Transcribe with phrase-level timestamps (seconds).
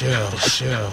[0.00, 0.90] chill, chill.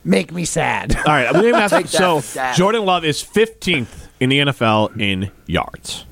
[0.04, 0.96] make me sad.
[0.96, 2.54] All right, I'm going to ask So.
[2.54, 6.06] Jordan Love is 15th in the NFL in yards.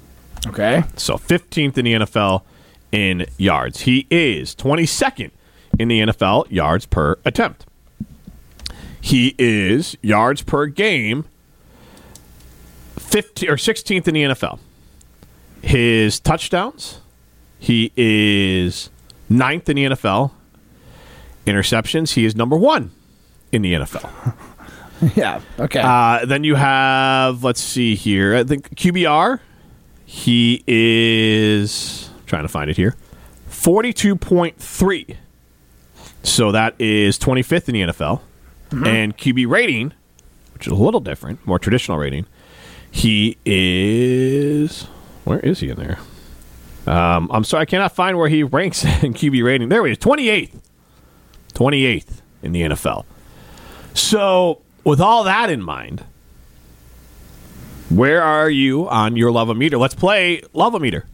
[0.47, 0.83] Okay.
[0.95, 2.43] So, 15th in the NFL
[2.91, 3.81] in yards.
[3.81, 5.31] He is 22nd
[5.79, 7.65] in the NFL yards per attempt.
[9.01, 11.25] He is yards per game
[12.97, 14.59] 15 or 16th in the NFL.
[15.61, 16.99] His touchdowns,
[17.59, 18.89] he is
[19.29, 20.31] ninth in the NFL.
[21.45, 22.91] Interceptions, he is number one
[23.51, 24.33] in the NFL.
[25.15, 25.41] Yeah.
[25.59, 25.81] Okay.
[25.83, 28.35] Uh, then you have, let's see here.
[28.35, 29.39] I think QBR,
[30.05, 32.95] he is trying to find it here,
[33.47, 35.17] forty-two point three.
[36.23, 38.21] So that is twenty-fifth in the NFL,
[38.71, 39.93] and QB rating,
[40.53, 42.25] which is a little different, more traditional rating.
[42.89, 44.87] He is
[45.25, 45.99] where is he in there?
[46.87, 49.69] Um, I'm sorry, I cannot find where he ranks in QB rating.
[49.69, 50.61] There he is, twenty-eighth,
[51.53, 53.05] twenty-eighth in the NFL.
[53.93, 56.05] So, with all that in mind,
[57.89, 59.77] where are you on your love meter?
[59.77, 61.05] Let's play love meter.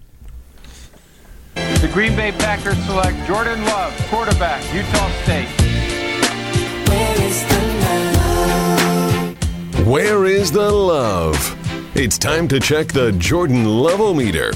[1.56, 5.48] The Green Bay Packers select Jordan Love, quarterback, Utah State.
[6.88, 7.60] Where is the
[9.78, 9.88] love?
[9.88, 11.58] Where is the love?
[11.96, 14.52] It's time to check the Jordan Lovometer.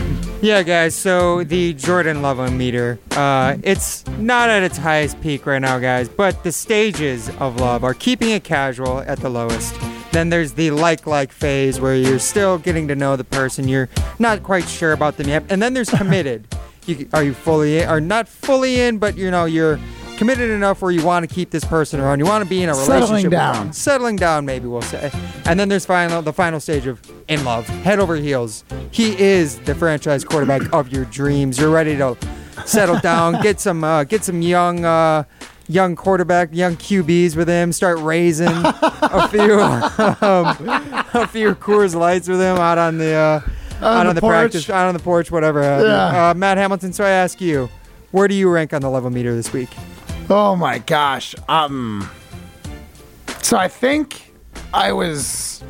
[0.42, 0.94] Yeah, guys.
[0.94, 6.08] So the Jordan Love meter, uh, it's not at its highest peak right now, guys.
[6.08, 9.76] But the stages of love are keeping it casual at the lowest.
[10.12, 13.68] Then there's the like-like phase where you're still getting to know the person.
[13.68, 15.44] You're not quite sure about them yet.
[15.50, 16.48] And then there's committed.
[16.86, 19.78] you, are you fully in, or not fully in, but you know you're
[20.20, 22.18] committed enough where you want to keep this person around.
[22.18, 23.24] You want to be in a Settling relationship.
[23.24, 23.72] with down.
[23.72, 25.10] Settling down, maybe we'll say.
[25.46, 28.62] And then there's final the final stage of in love, head over heels.
[28.90, 31.58] He is the franchise quarterback of your dreams.
[31.58, 32.18] You're ready to
[32.66, 35.24] settle down, get some uh, get some young uh,
[35.68, 37.72] young quarterback, young QBs with him.
[37.72, 40.54] Start raising a few um,
[41.14, 43.40] a few Coors Lights with him out on the uh,
[43.80, 44.32] out the on the porch.
[44.34, 45.62] practice out on the porch, whatever.
[45.62, 46.28] Yeah.
[46.28, 46.92] Uh, Matt Hamilton.
[46.92, 47.70] So I ask you,
[48.10, 49.70] where do you rank on the level meter this week?
[50.30, 51.34] Oh my gosh.
[51.48, 52.08] Um.
[53.42, 54.32] So I think
[54.72, 55.62] I was.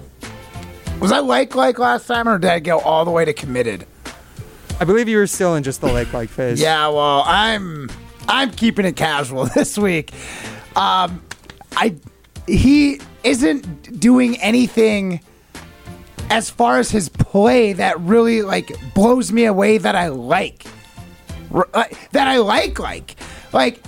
[1.00, 3.86] Was I like like last time, or did I go all the way to committed?
[4.78, 6.60] I believe you were still in just the like like phase.
[6.60, 6.88] Yeah.
[6.88, 7.90] Well, I'm.
[8.28, 10.12] I'm keeping it casual this week.
[10.76, 11.22] Um,
[11.76, 11.96] I.
[12.46, 15.20] He isn't doing anything
[16.30, 20.66] as far as his play that really like blows me away that I like.
[21.52, 23.16] R- uh, that I like like
[23.52, 23.82] like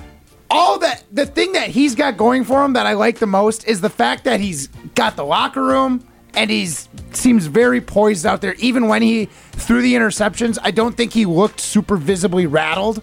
[0.52, 3.66] all that the thing that he's got going for him that I like the most
[3.66, 8.40] is the fact that he's got the locker room and he's seems very poised out
[8.40, 8.54] there.
[8.54, 13.02] Even when he threw the interceptions I don't think he looked super visibly rattled.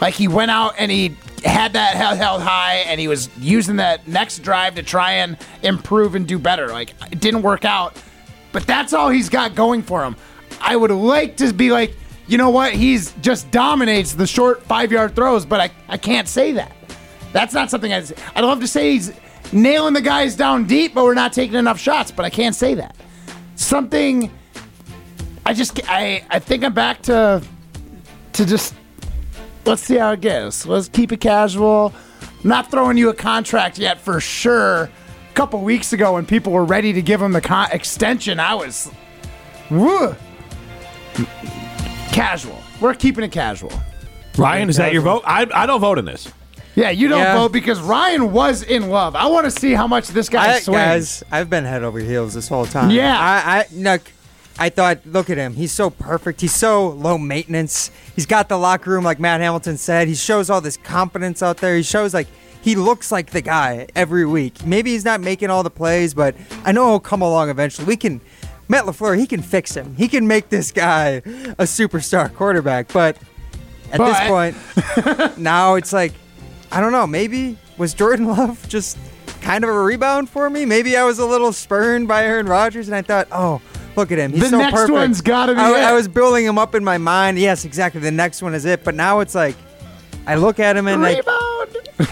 [0.00, 3.76] Like he went out and he had that held, held high and he was using
[3.76, 6.68] that next drive to try and improve and do better.
[6.68, 7.96] Like it didn't work out
[8.52, 10.14] but that's all he's got going for him.
[10.60, 11.96] I would like to be like
[12.32, 12.72] you know what?
[12.72, 16.72] He's just dominates the short five yard throws, but I, I can't say that.
[17.32, 19.12] That's not something I'd, I'd love to say he's
[19.52, 22.74] nailing the guys down deep, but we're not taking enough shots, but I can't say
[22.74, 22.96] that.
[23.54, 24.30] Something
[25.44, 27.42] I just I I think I'm back to
[28.32, 28.74] to just
[29.66, 30.64] let's see how it goes.
[30.64, 31.92] Let's keep it casual.
[32.42, 34.84] I'm not throwing you a contract yet for sure.
[34.84, 38.54] A couple weeks ago, when people were ready to give him the con- extension, I
[38.54, 38.90] was
[39.70, 40.14] woo,
[42.12, 42.58] casual.
[42.80, 43.72] We're keeping it casual.
[44.38, 45.22] Ryan, is that your vote?
[45.26, 46.30] I, I don't vote in this.
[46.74, 47.36] Yeah, you don't Yeah.
[47.36, 49.14] vote because Ryan was in love.
[49.14, 50.76] I want to see how much this guy I, swings.
[50.78, 52.90] guys, I've been head over heels this whole time.
[52.90, 53.14] Yeah.
[53.18, 54.00] I, I look.
[54.58, 55.54] I thought, look at him.
[55.54, 56.40] He's so perfect.
[56.42, 57.90] He's so low maintenance.
[58.14, 60.08] He's got the locker room, like Matt Hamilton said.
[60.08, 61.74] He shows all this confidence out there.
[61.74, 62.26] He shows like
[62.60, 64.64] he looks like the guy every week.
[64.66, 67.86] Maybe he's not making all the plays, but I know he'll come along eventually.
[67.86, 68.20] We can.
[68.68, 69.94] Matt LaFleur, he can fix him.
[69.96, 72.92] He can make this guy a superstar quarterback.
[72.92, 73.16] But
[73.92, 76.12] at But- this point, now it's like
[76.70, 77.06] I don't know.
[77.06, 78.96] Maybe was Jordan Love just
[79.42, 80.64] kind of a rebound for me?
[80.64, 83.60] Maybe I was a little spurned by Aaron Rodgers, and I thought, oh,
[83.96, 84.32] look at him.
[84.32, 84.92] He's The so next perfect.
[84.92, 85.84] one's gotta be I, it.
[85.84, 87.38] I was building him up in my mind.
[87.38, 88.00] Yes, exactly.
[88.00, 88.84] The next one is it.
[88.84, 89.56] But now it's like,
[90.26, 91.22] I look at him and like,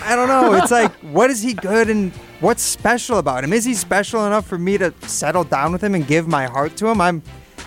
[0.02, 0.52] I don't know.
[0.54, 3.52] It's like, what is he good and what's special about him?
[3.52, 6.76] Is he special enough for me to settle down with him and give my heart
[6.78, 7.00] to him?
[7.00, 7.22] I'm,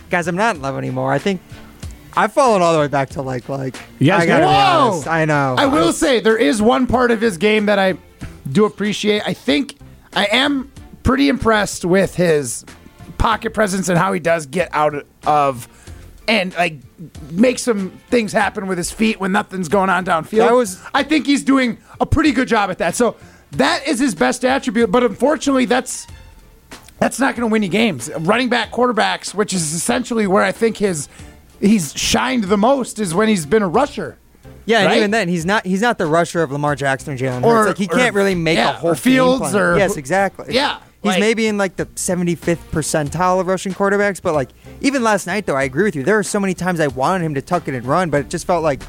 [0.10, 1.12] guys, I'm not in love anymore.
[1.12, 1.42] I think
[2.16, 3.75] I've fallen all the way back to like, like.
[4.00, 5.08] You guys I gotta be honest.
[5.08, 5.56] I know.
[5.58, 7.96] I will say there is one part of his game that I
[8.52, 9.22] do appreciate.
[9.25, 9.78] I think
[10.16, 10.72] I am
[11.04, 12.66] pretty impressed with his
[13.18, 15.68] pocket presence and how he does get out of
[16.28, 16.75] and like
[17.31, 20.38] make some things happen with his feet when nothing's going on downfield.
[20.38, 22.96] That was- I think he's doing a pretty good job at that.
[22.96, 23.18] So
[23.54, 26.08] that is his best attribute, but unfortunately that's
[27.00, 28.10] that's not going to win you games.
[28.20, 31.10] Running back quarterbacks, which is essentially where I think his
[31.60, 34.18] he's shined the most is when he's been a rusher.
[34.66, 37.44] Yeah, and even then, he's not he's not the rusher of Lamar Jackson or Jalen
[37.44, 37.68] Hurts.
[37.68, 40.54] Like he or- can't really make yeah, a whole or Fields or- yes, exactly.
[40.56, 44.22] Yeah, he's like- maybe in like the 75th percentile of rushing quarterbacks.
[44.22, 44.50] But like
[44.80, 46.04] even last night, though, I agree with you.
[46.04, 48.30] There were so many times I wanted him to tuck it and run, but it
[48.30, 48.82] just felt like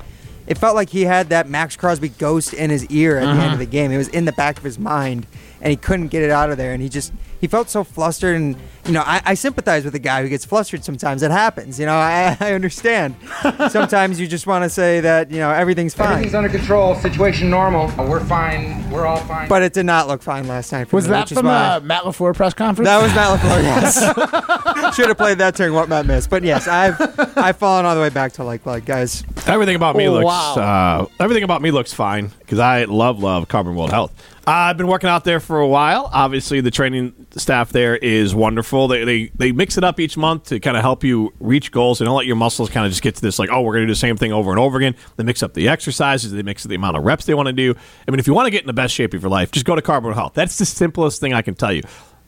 [0.47, 3.43] it felt like he had that Maxx Crosby ghost in his ear at the Uh-huh.
[3.43, 3.91] end of the game.
[3.93, 5.27] It was in the back of his mind,
[5.65, 6.73] and he couldn't get it out of there.
[6.73, 8.37] And he just he felt so flustered.
[8.37, 8.57] And
[8.87, 11.23] you know, I, I sympathize with a guy who gets flustered sometimes.
[11.23, 11.81] It happens.
[11.81, 13.17] You know, I, I understand.
[13.71, 16.13] sometimes you just want to say that you know everything's fine.
[16.13, 16.95] Everything's under control.
[16.97, 17.87] Situation normal.
[18.07, 18.89] We're fine.
[18.91, 19.49] We're all fine.
[19.49, 20.89] But it did not look fine last night.
[20.89, 22.87] For Was me, that from why- the Matt LaFleur press conference?
[22.89, 23.63] That was Matt LaFleur.
[23.65, 24.95] Yes.
[24.97, 26.29] Should have played that during what Matt missed.
[26.31, 27.01] But yes, I've
[27.39, 29.25] I've fallen all the way back to like like guys.
[29.47, 30.55] Everything about me Oh, looks wow.
[30.55, 34.13] uh, everything about me looks fine because I love love Carbon World Health.
[34.47, 36.11] Uh, I've been working out there for a while.
[36.13, 38.89] Obviously, the training staff there is wonderful.
[38.89, 41.99] They they, they mix it up each month to kind of help you reach goals.
[41.99, 43.85] They don't let your muscles kind of just get to this like, oh, we're going
[43.85, 44.97] to do the same thing over and over again.
[45.17, 46.31] They mix up the exercises.
[46.31, 47.75] They mix up the amount of reps they want to do.
[48.07, 49.65] I mean, if you want to get in the best shape of your life, just
[49.65, 50.35] go to Carbon Health.
[50.35, 51.83] That's the simplest thing I can tell you.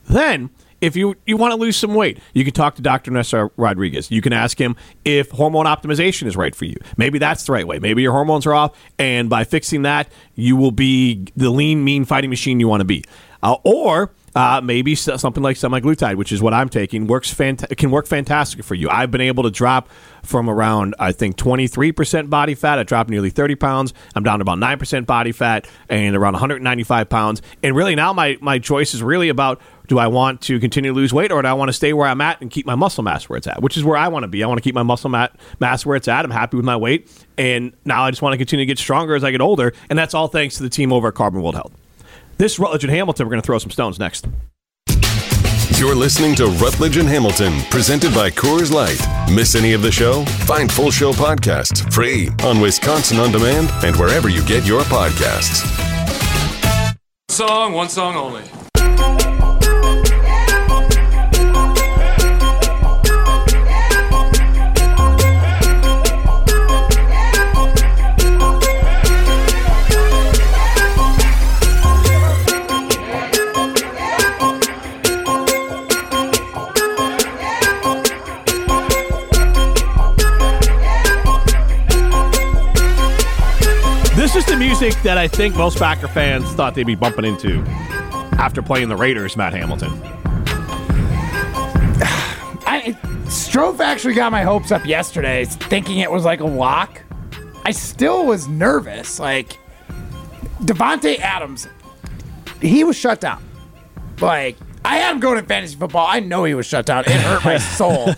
[0.09, 0.49] Then
[0.81, 3.11] if you, you want to lose some weight, you can talk to Dr.
[3.11, 4.11] Nessa Rodriguez.
[4.11, 6.77] You can ask him if hormone optimization is right for you.
[6.97, 7.79] Maybe that's the right way.
[7.79, 12.05] Maybe your hormones are off, and by fixing that, you will be the lean, mean
[12.05, 13.05] fighting machine you want to be.
[13.43, 18.07] Uh, or uh, maybe something like semaglutide, which is what I'm taking, works can work
[18.07, 18.91] fantastic for you.
[18.91, 19.89] I've been able to drop
[20.23, 22.79] from around, I think, 23% body fat.
[22.79, 23.95] I dropped nearly 30 pounds.
[24.15, 27.41] I'm down to about 9% body fat and around 195 pounds.
[27.63, 30.97] And really now my, my choice is really about do I want to continue to
[30.97, 33.05] lose weight or do I want to stay where I'm at and keep my muscle
[33.05, 34.43] mass where it's at, which is where I want to be.
[34.43, 36.25] I want to keep my muscle mat- mass where it's at.
[36.25, 37.11] I'm happy with my weight.
[37.39, 39.73] And now I just want to continue to get stronger as I get older.
[39.91, 41.73] And that's all thanks to the team over at Carbon World Health.
[42.39, 44.27] This Rutledge and Hamilton, we're going to throw some stones next.
[45.79, 48.99] You're listening to Rutledge and Hamilton, presented by Coors Light.
[49.31, 50.25] Miss any of the show?
[50.25, 55.67] Find full show podcasts free on Wisconsin On Demand and wherever you get your podcasts.
[57.29, 58.43] Song, one song only.
[84.67, 87.63] Music that I think most Packer fans thought they'd be bumping into
[88.33, 89.93] after playing the Raiders, Matt Hamilton.
[92.67, 97.01] I, Strofe actually got my hopes up yesterday, thinking it was like a lock.
[97.65, 99.21] I still was nervous.
[99.21, 99.57] Like
[100.63, 101.69] Davante Adams,
[102.61, 103.49] he was shut down.
[104.21, 106.09] Like I had him going in fantasy football.
[106.09, 107.05] I know he was shut down.
[107.05, 108.15] It hurt my soul.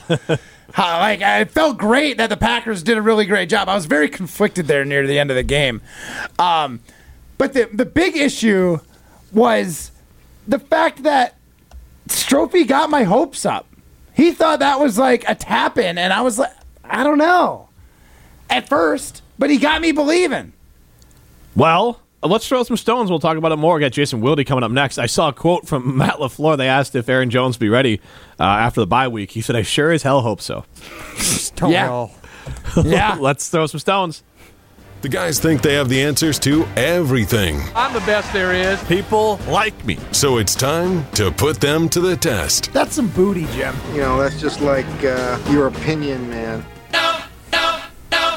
[0.72, 3.68] How, like it felt great that the Packers did a really great job.
[3.68, 5.80] I was very conflicted there near the end of the game.
[6.38, 6.80] Um,
[7.38, 8.78] but the the big issue
[9.32, 9.92] was
[10.46, 11.36] the fact that
[12.08, 13.66] Strophe got my hopes up.
[14.14, 16.52] He thought that was like a tap in, and I was like,
[16.84, 17.68] I don't know.
[18.50, 20.54] At first, but he got me believing.
[21.54, 23.10] Well, let's throw some stones.
[23.10, 23.74] We'll talk about it more.
[23.74, 24.98] We got Jason Wilde coming up next.
[24.98, 26.56] I saw a quote from Matt LaFleur.
[26.56, 28.00] They asked if Aaron Jones would be ready
[28.38, 29.30] uh, after the bye week.
[29.32, 30.64] He said, I sure as hell hope so.
[31.56, 32.08] Don't Yeah.
[32.82, 33.16] Yeah.
[33.20, 34.22] let's throw some stones.
[35.02, 37.60] The guys think they have the answers to everything.
[37.76, 38.82] I'm the best there is.
[38.84, 39.96] People like me.
[40.10, 42.72] So it's time to put them to the test.
[42.72, 43.76] That's some booty, Jim.
[43.92, 46.64] You know, that's just like uh, your opinion, man.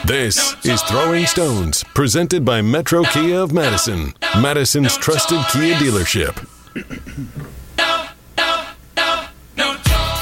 [0.05, 6.47] This is Throwing Stones, presented by Metro Kia of Madison, Madison's trusted Kia dealership.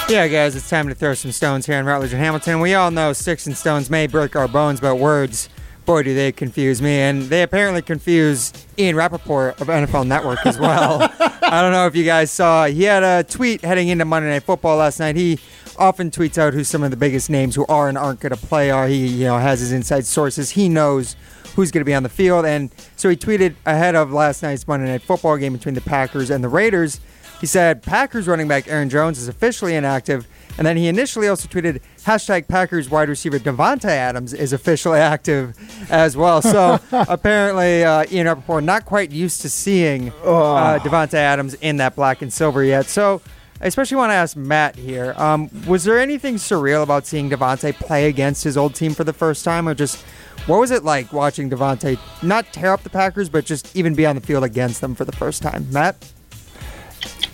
[0.09, 2.59] Yeah, guys, it's time to throw some stones here in Rutledge and Hamilton.
[2.61, 5.49] We all know sticks and stones may break our bones, but words,
[5.85, 6.99] boy, do they confuse me.
[6.99, 11.01] And they apparently confuse Ian Rapoport of NFL Network as well.
[11.41, 14.43] I don't know if you guys saw, he had a tweet heading into Monday Night
[14.43, 15.15] Football last night.
[15.15, 15.39] He
[15.79, 18.47] often tweets out who some of the biggest names who are and aren't going to
[18.47, 18.87] play are.
[18.87, 20.51] He, you know, has his inside sources.
[20.51, 21.15] He knows
[21.55, 22.45] who's going to be on the field.
[22.45, 26.29] And so he tweeted ahead of last night's Monday Night Football game between the Packers
[26.29, 26.99] and the Raiders.
[27.39, 30.27] He said Packers running back Aaron Jones is officially inactive.
[30.57, 35.55] And then he initially also tweeted hashtag Packers wide receiver Davante Adams is officially active
[35.89, 36.41] as well.
[36.41, 41.95] So apparently, uh, Ian Rapoport not quite used to seeing uh, Davante Adams in that
[41.95, 42.87] black and silver yet.
[42.87, 43.21] So
[43.61, 45.13] I especially want to ask Matt here.
[45.17, 49.11] Um, was there anything surreal about seeing Davante play against his old team for the
[49.11, 50.01] first time, or just
[50.45, 54.05] what was it like watching Davante not tear up the Packers, but just even be
[54.05, 55.67] on the field against them for the first time?
[55.71, 56.11] Matt?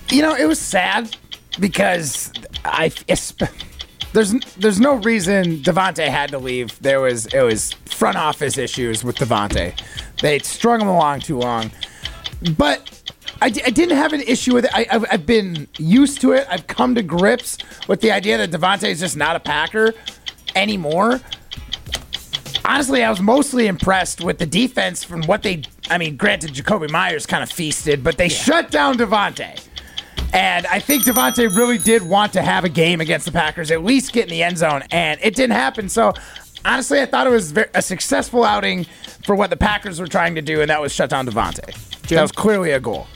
[0.09, 1.15] You know, it was sad
[1.59, 2.31] because
[2.63, 2.91] I
[4.13, 6.79] there's there's no reason Davante had to leave.
[6.81, 9.79] There was it was front office issues with Davante.
[10.21, 11.69] They strung him along too long,
[12.57, 12.94] but.
[13.41, 14.71] I, d- I didn't have an issue with it.
[14.73, 16.47] I, I've, I've been used to it.
[16.49, 19.93] I've come to grips with the idea that Davante is just not a Packer
[20.55, 21.19] anymore.
[22.63, 25.63] Honestly, I was mostly impressed with the defense from what they.
[25.89, 29.61] I mean, granted, Jakobi Meyers kind of feasted, but they shut down Davante.
[30.33, 33.83] And I think Davante really did want to have a game against the Packers, at
[33.83, 35.87] least get in the end zone, and it didn't happen.
[35.87, 36.13] So,
[36.65, 38.85] honestly, I thought it was a successful outing
[39.23, 41.73] for what the Packers were trying to do, and that was shut down Davante.
[42.09, 43.07] That was clearly a goal.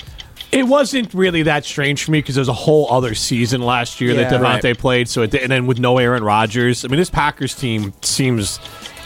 [0.51, 4.13] It wasn't really that strange for me because there's a whole other season last year
[4.15, 4.37] that Yeah.
[4.39, 4.77] Davante Right.
[4.79, 5.07] played.
[5.09, 8.59] So it, and then with no Aaron Rodgers, I mean, this Packers team seems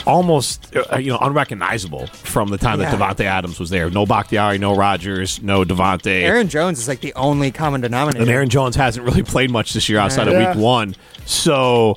[0.05, 2.91] almost uh, you know unrecognizable from the time Yeah.
[2.95, 3.89] that Davante Adams was there.
[3.89, 6.23] No Bakhtiari, no Rodgers, no Davante.
[6.23, 8.21] Aaron Jones is like the only common denominator.
[8.23, 10.33] and Aaron Jones hasn't really played much this year outside Yeah.
[10.39, 10.95] of Week One.
[11.25, 11.95] So,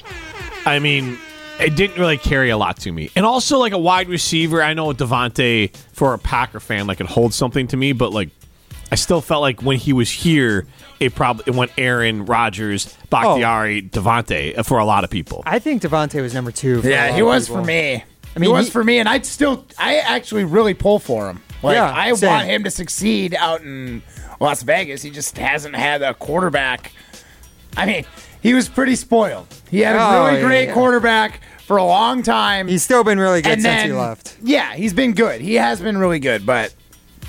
[0.65, 1.19] I mean.
[1.59, 4.63] It didn't really carry a lot to me, and also like a wide receiver.
[4.63, 8.29] I know Davante for a Packer fan like it holds something to me, but like
[8.91, 10.67] I still felt like when he was here,
[11.01, 13.89] it probably it went Aaron Rodgers, Bakhtiari, oh.
[13.99, 15.43] Davante uh, for a lot of people.
[15.45, 16.83] I think Davante was number two.
[16.83, 17.63] For Yeah, he was people.
[17.63, 17.95] for me.
[17.95, 18.05] I
[18.37, 20.99] I mean, mean, he was he- for me, and I'd still, I actually really pull
[20.99, 21.41] for him.
[21.63, 22.29] Like, Yeah, I same.
[22.31, 24.03] want him to succeed out in
[24.41, 25.03] Las Vegas.
[25.03, 26.93] He just hasn't had a quarterback.
[27.77, 28.05] I mean,
[28.43, 29.47] he was pretty spoiled.
[29.71, 30.75] He had a Oh, really yeah, great yeah.
[30.75, 32.69] quarterback for a long time.
[32.69, 34.37] He's still been really good and since then, he left.
[34.43, 35.41] Yeah, he's been good.
[35.41, 36.73] He has been really good, but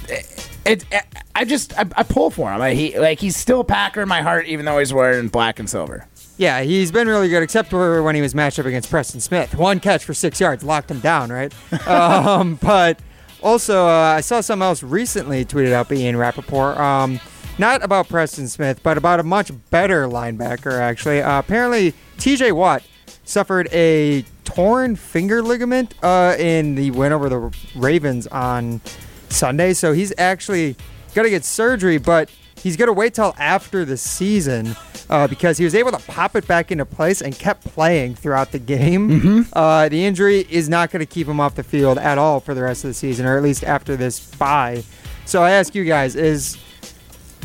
[0.10, 0.46] it,
[0.92, 1.06] it,
[1.38, 2.62] I just I, I pull for him.
[2.62, 5.60] I, he like he's still a Packer in my heart, even though he's wearing black
[5.60, 6.08] and silver.
[6.38, 9.53] Yeah, he's been really good, except for when he was matched up against Preston Smith.
[9.53, 11.53] One catch for six yards, locked him down, right?
[11.88, 13.00] um, but
[13.44, 16.77] also, uh, I saw something else recently tweeted out by Ian Rapoport.
[16.77, 17.20] Um,
[17.60, 21.22] not about Preston Smith, but about a much better linebacker, actually.
[21.22, 22.82] Uh, apparently, TJ Watt
[23.25, 28.82] suffered a torn finger ligament uh, in the win over the Ravens on
[29.29, 29.74] Sunday.
[29.74, 30.75] So he's actually
[31.18, 34.76] got to get surgery, but he's going to wait till after the season
[35.10, 38.52] uh, because he was able to pop it back into place and kept playing throughout
[38.52, 39.10] the game.
[39.54, 42.54] Uh, the injury is not going to keep him off the field at all for
[42.54, 44.84] the rest of the season, or at least after this bye.
[45.26, 46.58] So I ask you guys: Is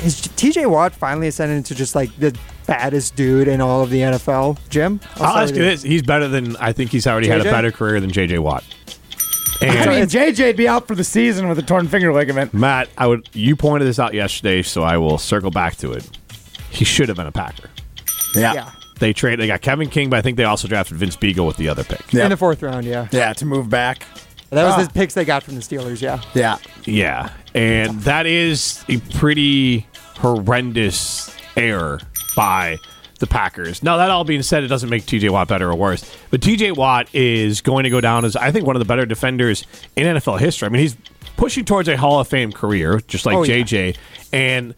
[0.04, 2.36] is TJ Watt finally ascended into just like the
[2.66, 4.58] baddest dude in all of the NFL?
[4.68, 7.44] Jim, I'll I'll ask you this: He's better than I think he's already had a
[7.44, 8.64] better career than JJ Watt.
[9.70, 12.52] I And mean, JJ'd be out for the season with a torn finger ligament.
[12.54, 16.08] Matt, I would you pointed this out yesterday, so I will circle back to it.
[16.70, 17.68] He should have been a Packer.
[18.34, 18.70] Yeah.
[18.98, 19.38] They trade.
[19.40, 21.82] They got Kevin King, but I think they also drafted Vince Biegel with the other
[21.84, 22.12] pick.
[22.12, 22.24] Yeah.
[22.24, 23.08] In the fourth round, yeah.
[23.10, 24.04] Yeah, to move back.
[24.50, 24.82] That was Ah.
[24.84, 26.20] the picks they got from the Steelers, yeah.
[26.34, 26.58] Yeah.
[26.84, 29.86] Yeah, and that is a pretty
[30.18, 32.00] horrendous error
[32.36, 32.78] by
[33.22, 33.82] the Packers.
[33.82, 36.04] Now, that all being said, it doesn't make TJ Watt better or worse.
[36.30, 39.06] But TJ Watt is going to go down as, I think, one of the better
[39.06, 39.64] defenders
[39.96, 40.66] in NFL history.
[40.66, 40.96] I mean, he's
[41.36, 43.62] pushing towards a Hall of Fame career, just like Oh, yeah.
[43.62, 43.96] JJ.
[44.32, 44.74] And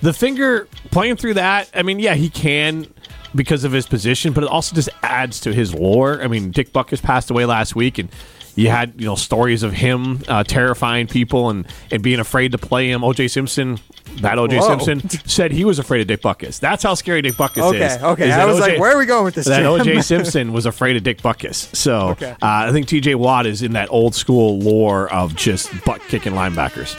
[0.00, 2.86] the finger playing through that, I mean, yeah, he can
[3.34, 6.22] because of his position, but it also just adds to his lore.
[6.22, 8.08] I mean, Dick Butkus passed away last week, and
[8.54, 12.58] you had you know stories of him uh, terrifying people and, and being afraid to
[12.58, 13.02] play him.
[13.02, 13.78] OJ Simpson,
[14.16, 14.78] that OJ Whoa.
[14.84, 16.58] Simpson said he was afraid of Dick Butkus.
[16.60, 18.02] That's how scary Dick Butkus Okay, is.
[18.02, 18.28] okay.
[18.28, 19.96] is I that was like, where are we going with this, That Jim?
[19.96, 21.74] OJ Simpson was afraid of Dick Butkus.
[21.76, 22.30] So Okay.
[22.32, 26.32] uh, I think TJ Watt is in that old school lore of just butt kicking
[26.32, 26.96] linebackers.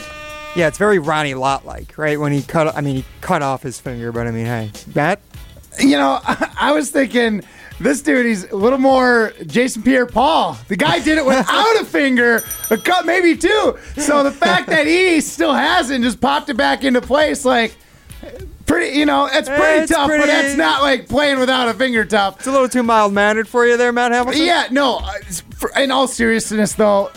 [0.56, 2.18] Yeah, it's very Ronnie Lott like, right?
[2.18, 5.20] When he cut, I mean, he cut off his finger, but I mean, hey, Matt,
[5.78, 7.42] You know, I was thinking
[7.80, 10.56] this dude, he's a little more Jason Pierre Paul.
[10.68, 13.76] The guy did it without a finger, a cut, maybe two.
[13.96, 17.74] So the fact that he still hasn't just popped it back into place, like,
[18.66, 21.74] pretty, you know, it's pretty It's tough, pretty- but that's not like playing without a
[21.74, 22.36] finger tough.
[22.38, 24.44] it's a little too mild mannered for you there, Matt Hamilton.
[24.44, 24.98] Yeah, no.
[24.98, 27.10] uh, it's- for- In all seriousness, though,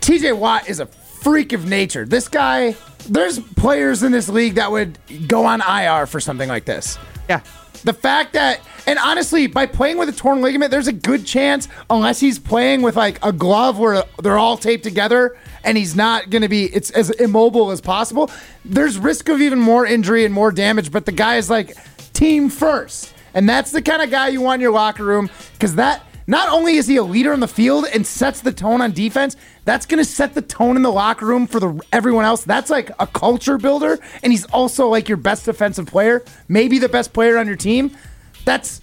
[0.00, 2.04] TJ Watt is a freak of nature.
[2.04, 2.76] This guy,
[3.08, 4.98] there's players in this league that would
[5.28, 6.98] go on IR for something like this.
[7.28, 7.40] yeah.
[7.82, 11.68] The fact that, and honestly, by playing with a torn ligament, there's a good chance,
[11.90, 16.30] unless he's playing with like a glove where they're all taped together and he's not
[16.30, 18.30] going to be, it's as immobile as possible.
[18.64, 21.76] There's risk of even more injury and more damage, but the guy is like
[22.12, 23.14] team first.
[23.34, 26.48] And that's the kind of guy you want in your locker room because that, not
[26.48, 29.86] only is he a leader on the field and sets the tone on defense, that's
[29.86, 32.44] going to set the tone in the locker room for the everyone else.
[32.44, 36.88] That's like a culture builder, and he's also like your best defensive player, maybe the
[36.88, 37.96] best player on your team.
[38.44, 38.80] That's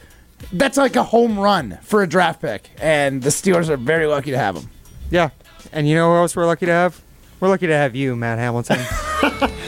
[0.54, 4.32] that's like a home run for a draft pick, and the Steelers are very lucky
[4.32, 4.70] to have him.
[5.10, 5.30] Yeah.
[5.72, 7.02] And you know who else we're lucky to have?
[7.40, 8.80] We're lucky to have you, Matt Hamilton.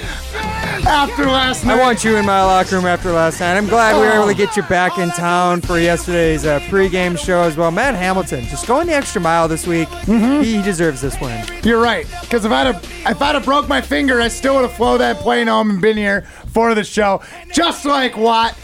[0.86, 1.80] After last night.
[1.80, 3.56] I want you in my locker room after last night.
[3.56, 7.18] I'm glad we were able to get you back in town for yesterday's uh, pregame
[7.18, 7.72] show as well.
[7.72, 9.88] Matt Hamilton, just going the extra mile this week.
[10.06, 11.46] He deserves this win.
[11.64, 12.06] you're right.
[12.22, 15.00] Because if I'd have if I'd have broke my finger, I still would have flown
[15.00, 18.56] that plane home and been here for the show, just like Watt.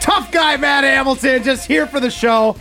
[0.00, 2.56] Tough guy, Matt Hamilton, just here for the show.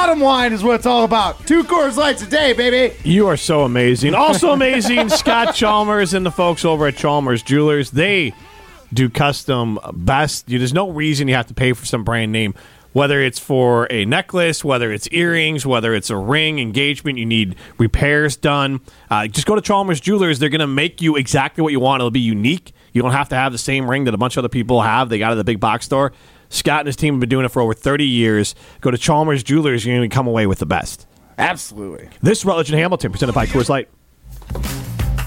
[0.00, 1.46] Bottom line is what it's all about.
[1.46, 2.96] Two Coors Lights a day, baby.
[3.04, 4.14] You are so amazing.
[4.14, 7.90] Also amazing, Scott Chalmers and the folks over at Chalmers Jewelers.
[7.90, 8.32] They
[8.94, 10.46] do custom best.
[10.46, 12.54] There's no reason you have to pay for some brand name.
[12.94, 17.56] Whether it's for a necklace, whether it's earrings, whether it's a ring, engagement, you need
[17.76, 18.80] repairs done.
[19.10, 20.38] Uh, just go to Chalmers Jewelers.
[20.38, 22.00] They're going to make you exactly what you want.
[22.00, 22.72] It'll be unique.
[22.94, 25.10] You don't have to have the same ring that a bunch of other people have.
[25.10, 26.12] They got it at the big box store.
[26.50, 28.54] Scott and his team have been doing it for over 30 years.
[28.82, 29.86] Go to Chalmers Jewelers.
[29.86, 31.06] You're going to come away with the best.
[31.38, 32.10] Absolutely.
[32.20, 33.88] This is Rutledge and Hamilton, presented by Coors Light.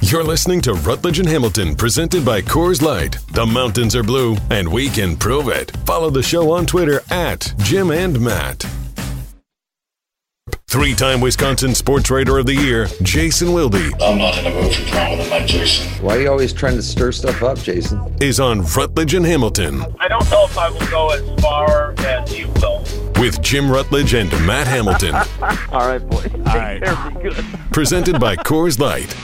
[0.01, 3.17] You're listening to Rutledge and Hamilton, presented by Coors Light.
[3.31, 5.75] The mountains are blue, and we can prove it.
[5.85, 8.65] Follow the show on Twitter at Jim and Matt.
[10.73, 14.73] Three time Wisconsin Sports Writer of the Year, Jason Wilde, I'm not in a mood
[14.73, 16.03] for drama tonight, Jason.
[16.03, 18.01] Why are you always trying to stir stuff up, Jason?
[18.19, 22.35] is on Rutledge and Hamilton I don't know if I will go as far as
[22.35, 22.79] you will.
[23.19, 25.13] with Jim Rutledge and Matt Hamilton.
[25.71, 26.33] All right, boys.
[26.33, 26.81] All right.
[26.81, 26.83] right.
[26.83, 27.11] care.
[27.21, 27.45] Be good.
[27.71, 29.15] presented by Coors Light.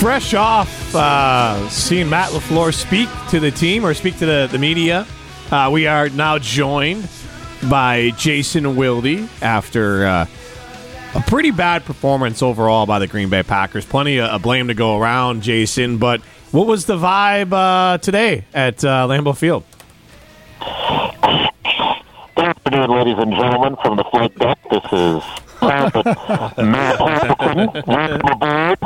[0.00, 4.56] Fresh off uh, seeing Matt LaFleur speak to the team or speak to the, the
[4.56, 5.06] media,
[5.50, 7.06] uh, we are now joined
[7.68, 10.26] by Jason Wilde after uh,
[11.14, 13.84] a pretty bad performance overall by the Green Bay Packers.
[13.84, 18.82] Plenty of, blame to go around, Jason, but what was the vibe uh, today at
[18.82, 19.64] uh, Lambeau Field?
[22.36, 24.58] Good afternoon, ladies and gentlemen, from the flight deck.
[24.70, 25.22] This is
[25.60, 28.79] Matt Hamilton, welcome aboard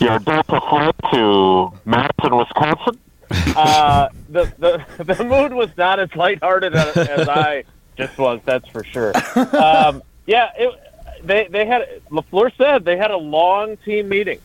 [0.00, 2.98] your Delta flight to Madison, Wisconsin.
[3.56, 7.64] Uh, the, the the mood was not as lighthearted as, as I
[7.96, 8.40] just was.
[8.46, 9.12] That's for sure.
[9.54, 10.80] Um, yeah, it,
[11.24, 14.40] they they had LaFleur said they had a long team meeting,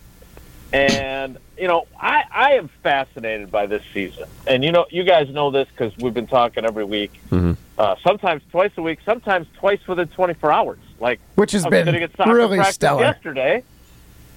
[0.74, 5.30] and you know I I am fascinated by this season, and you know you guys
[5.30, 7.12] know this because we've been talking every week.
[7.32, 10.80] Uh, sometimes twice a week, sometimes twice within 24 hours.
[11.00, 13.02] Like Which has I was been sitting at really practice stellar.
[13.02, 13.64] yesterday,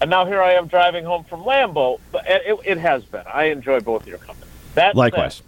[0.00, 2.00] and now here I am driving home from Lambeau.
[2.12, 3.24] But it, it, has been.
[3.32, 4.52] I enjoy both of your companies.
[4.74, 5.42] That said, Likewise.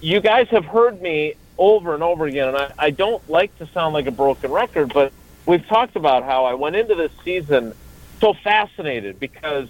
[0.00, 3.66] you guys have heard me over and over again, and I, I don't like to
[3.68, 5.12] sound like a broken record, but
[5.46, 7.74] we've talked about how I went into this season
[8.20, 9.68] so fascinated because,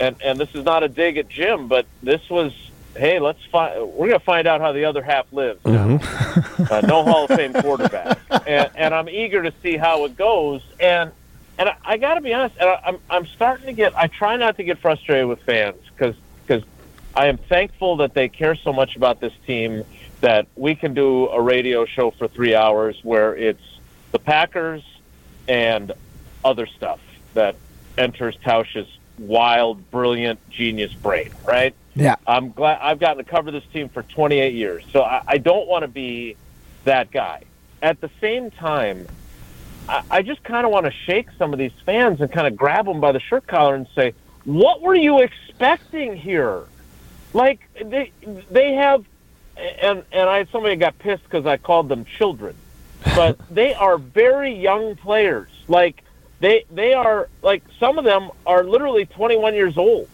[0.00, 2.52] and and this is not a dig at Jim, but this was,
[2.96, 5.64] hey, let's find, we're going to find out how the other half lives.
[5.64, 6.00] now.
[6.70, 10.62] uh, no Hall of Fame quarterback, and, and I'm eager to see how it goes.
[10.80, 11.12] And
[11.58, 13.96] and I, I got to be honest, and I, I'm I'm starting to get.
[13.96, 16.64] I try not to get frustrated with fans because because
[17.14, 19.84] I am thankful that they care so much about this team
[20.20, 23.62] that we can do a radio show for three hours where it's
[24.12, 24.82] the Packers
[25.48, 25.92] and
[26.44, 27.00] other stuff
[27.34, 27.56] that
[27.98, 28.88] enters Tausch's
[29.18, 31.30] wild, brilliant, genius brain.
[31.44, 31.74] Right?
[31.94, 32.16] Yeah.
[32.26, 35.68] I'm glad I've gotten to cover this team for 28 years, so I, I don't
[35.68, 36.36] want to be
[36.84, 37.42] that guy.
[37.82, 39.06] At the same time,
[39.88, 42.56] I, I just kind of want to shake some of these fans and kind of
[42.56, 44.14] grab them by the shirt collar and say,
[44.44, 46.62] "What were you expecting here?"
[47.32, 48.12] Like they
[48.50, 49.04] they have,
[49.56, 52.54] and and I somebody got pissed because I called them children,
[53.16, 55.50] but they are very young players.
[55.68, 56.04] Like
[56.40, 60.08] they they are like some of them are literally 21 years old.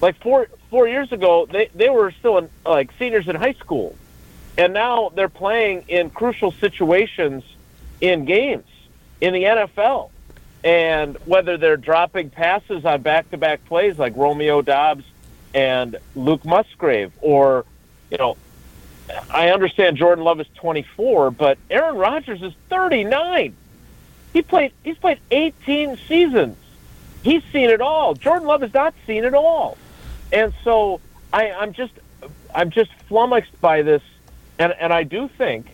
[0.00, 3.96] Like four four years ago, they they were still in, like seniors in high school,
[4.56, 7.42] and now they're playing in crucial situations
[8.00, 8.64] in games
[9.20, 10.10] in the NFL.
[10.64, 15.04] And whether they're dropping passes on back to back plays like Romeo Doubs
[15.54, 17.64] and Luke Musgrave, or,
[18.10, 18.36] you know,
[19.30, 23.54] I understand Jordan Love is 24, but Aaron Rodgers is 39.
[24.32, 24.72] He played.
[24.84, 26.56] He's played 18 seasons.
[27.22, 28.14] He's seen it all.
[28.14, 29.76] Jordan Love has not seen it all,
[30.32, 31.00] and so
[31.32, 31.92] I, I'm just,
[32.54, 34.02] I'm just flummoxed by this,
[34.58, 35.66] and and I do think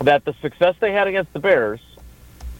[0.00, 1.80] that the success they had against the Bears,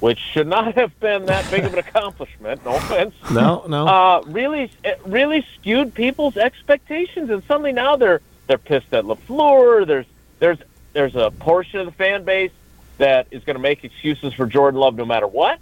[0.00, 3.86] which should not have been that big of an accomplishment, no offense, No, no.
[3.86, 9.86] uh, really, it really skewed people's expectations, and suddenly now they're they're pissed at LaFleur.
[9.86, 10.06] There's
[10.38, 10.58] there's
[10.92, 12.50] there's a portion of the fan base
[12.98, 15.58] that is going to make excuses for Jordan Love no matter what.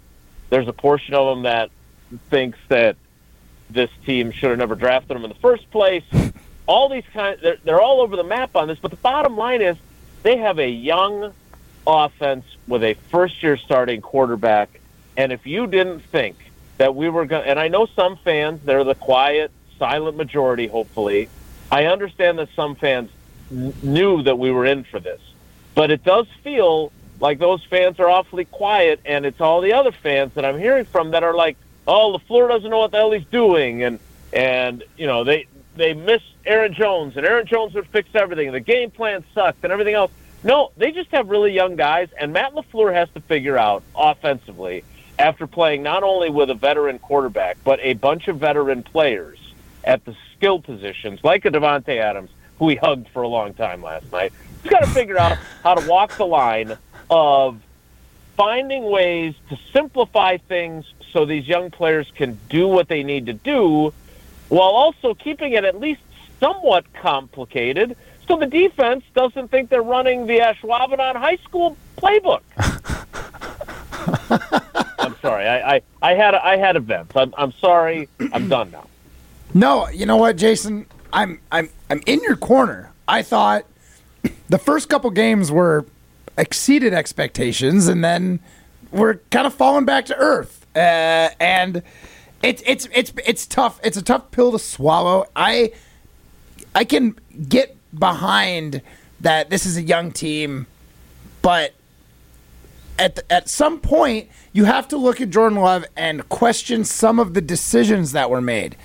[0.49, 1.69] There's a portion of them that
[2.29, 2.95] thinks that
[3.69, 6.03] this team should have never drafted him in the first place.
[6.65, 8.77] All these kinds, they're, they're all over the map on this.
[8.79, 9.75] But the bottom line is,
[10.23, 11.33] they have a young
[11.89, 14.79] offense with a first-year starting quarterback.
[15.17, 16.37] And if you didn't think
[16.77, 20.67] that we were going, and I know some fans, they're the quiet, silent majority.
[20.67, 21.29] Hopefully,
[21.71, 23.09] I understand that some fans
[23.51, 25.21] n- knew that we were in for this,
[25.75, 29.91] but it does feel like those fans are awfully quiet, and it's all the other
[29.91, 33.11] fans that I'm hearing from that are like, "Oh, LaFleur doesn't know what the hell
[33.11, 33.99] he's doing," and
[34.31, 38.51] and you know they they miss Aaron Jones, and Aaron Jones would fix everything.
[38.51, 40.11] The game plan sucked, and everything else.
[40.43, 44.83] No, they just have really young guys, and Matt LaFleur has to figure out offensively
[45.17, 49.37] after playing not only with a veteran quarterback but a bunch of veteran players
[49.83, 53.83] at the skill positions, like a Davante Adams, who he hugged for a long time
[53.83, 54.31] last night.
[54.63, 56.77] He's got to figure out how to walk the line
[57.09, 57.59] of
[58.37, 63.33] finding ways to simplify things so these young players can do what they need to
[63.33, 63.93] do
[64.47, 66.01] while also keeping it at least
[66.39, 67.97] somewhat complicated
[68.29, 72.41] so the defense doesn't think they're running the Ashwaubenon High School playbook.
[74.99, 75.47] I'm sorry.
[75.47, 77.15] I, I, I had I had events.
[77.15, 78.07] I'm, I'm sorry.
[78.31, 78.87] I'm done now.
[79.53, 80.85] No, you know what, Jason?
[81.11, 82.91] I'm I'm I'm in your corner.
[83.07, 83.65] I thought
[84.47, 85.85] the first couple games were
[86.37, 88.39] exceeded expectations, and then
[88.91, 90.67] we're kind of falling back to earth.
[90.75, 91.81] Uh, and
[92.43, 93.79] it's it's it's it's tough.
[93.83, 95.25] It's a tough pill to swallow.
[95.35, 95.71] I
[96.75, 98.81] I can get behind
[99.21, 99.49] that.
[99.49, 100.67] This is a young team,
[101.41, 101.73] but
[102.97, 107.19] at the, at some point you have to look at Jordan Love and question some
[107.19, 108.75] of the decisions that were made.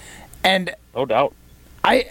[0.42, 1.34] And no doubt,
[1.82, 2.10] I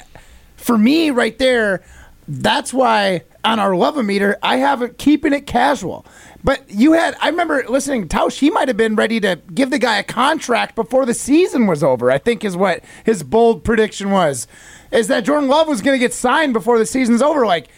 [0.57, 1.83] for me right there,
[2.27, 6.05] that's why on our love meter I have it keeping it casual.
[6.43, 9.69] But you had I remember listening to Tausch, he might have been ready to give
[9.69, 12.11] the guy a contract before the season was over.
[12.11, 14.47] I think is what his bold prediction was.
[14.91, 17.69] Is that Jordan Love was going to get signed before the season's over like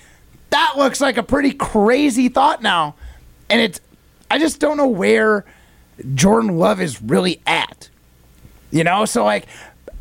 [0.50, 2.96] that looks like a pretty crazy thought now.
[3.50, 3.80] And it's
[4.30, 5.46] I just don't know where
[6.14, 7.90] Jordan Love is really at.
[8.72, 9.48] You know, so like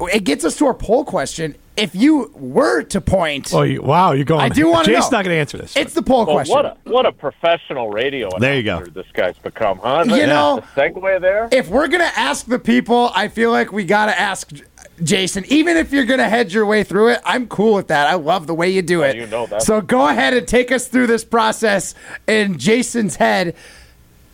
[0.00, 1.54] it gets us to our poll question.
[1.76, 4.40] If you were to point, Oh, you, wow, you're going.
[4.42, 4.98] I do want to know.
[4.98, 5.76] Jason's not going to answer this.
[5.76, 6.54] It's the poll Well, question.
[6.54, 8.28] what a what a professional radio.
[8.38, 8.76] There you go.
[8.76, 10.04] announcer This guy's become, huh?
[10.06, 11.48] You know- the segue there.
[11.50, 14.62] if we're gonna ask the people, I feel like we gotta ask J-
[15.02, 15.44] Jason.
[15.48, 18.06] Even if you're gonna hedge your way through it, I'm cool with that.
[18.06, 19.16] I love the way you do it.
[19.16, 19.62] you know that.
[19.62, 21.96] So go ahead and take us through this process
[22.28, 23.56] in Jason's head.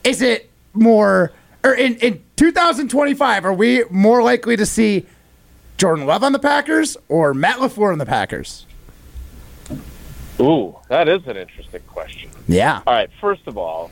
[0.04, 1.32] Is it more,
[1.64, 5.06] or in in 2025, are we more likely to see
[5.80, 8.66] Jordan Love on the Packers or Matt LaFleur on the Packers?
[10.38, 12.28] Ooh, that is an interesting question.
[12.46, 12.82] Yeah.
[12.86, 13.90] All right, first of all,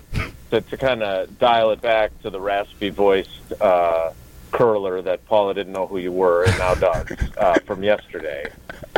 [0.50, 3.30] to, to kind of dial it back to the raspy voiced
[3.62, 4.12] uh,
[4.52, 7.06] curler that Paula didn't know who you were and now does
[7.38, 8.52] uh, from yesterday.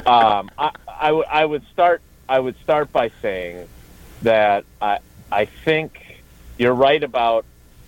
[0.05, 2.03] Um, I, I, w- I would start.
[2.29, 3.69] I would start by saying
[4.23, 4.99] that I
[5.31, 6.23] I think
[6.59, 7.45] you're right about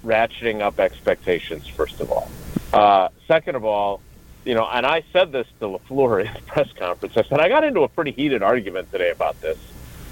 [0.06, 1.66] ratcheting up expectations.
[1.66, 2.30] First of all,
[2.72, 4.00] uh, second of all,
[4.44, 7.16] you know, and I said this to LaFleur in the press conference.
[7.16, 9.58] I said I got into a pretty heated argument today about this.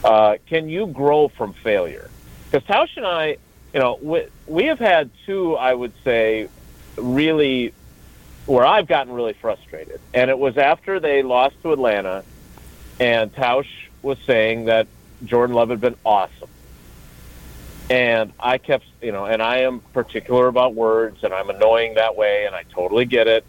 [0.05, 2.11] Uh, can you grow from failure?
[2.51, 3.37] Because Tausch and I,
[3.75, 6.49] you know, we, we have had two, I would say,
[6.97, 7.75] really
[8.47, 12.25] where I've gotten really frustrated, and it was after they lost to Atlanta,
[12.99, 13.69] and Tausch
[14.03, 14.89] was saying that
[15.25, 16.49] Jordan Love had been awesome.
[17.91, 22.17] And I kept, you know, and I am particular about words, and I'm annoying that
[22.17, 23.45] way, and I totally get it.